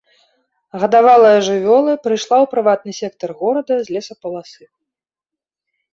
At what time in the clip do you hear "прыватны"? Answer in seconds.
2.53-2.91